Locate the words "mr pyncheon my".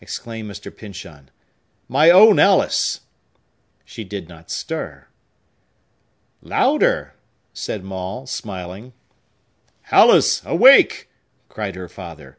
0.48-2.08